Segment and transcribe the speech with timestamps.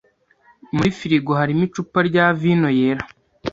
[0.75, 3.03] Muri firigo harimo icupa rya vino yera.